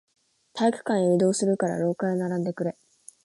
[0.55, 2.75] 体育館へ移動するから、廊下へ並んでくれ。